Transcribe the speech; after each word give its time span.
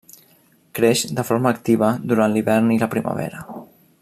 Creix 0.79 1.03
de 1.19 1.27
forma 1.27 1.53
activa 1.57 1.91
durant 2.13 2.35
l'hivern 2.37 2.75
i 2.79 2.83
la 2.85 2.93
primavera. 2.97 3.47